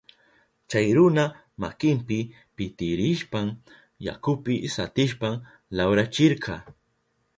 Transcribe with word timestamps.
Chay 0.69 0.87
runa 0.97 1.25
makinpi 1.61 2.17
pitirishpan 2.55 3.47
yakupi 4.05 4.55
satishpan 4.77 5.33
lawrachirka. 5.75 6.53